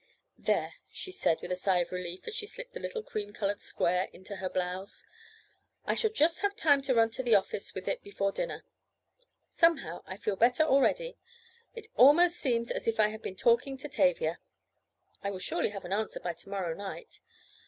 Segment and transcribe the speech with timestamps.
[0.39, 3.61] "There," she said with a sigh of relief as she slipped the little cream colored
[3.61, 5.03] square into her blouse.
[5.85, 8.65] "I shall just have time to run to the office with it before dinner.
[9.47, 11.19] Somehow I feel better already.
[11.75, 14.39] It almost seems as if I had been talking to Tavia.
[15.21, 17.19] I will surely have an answer by to morrow night.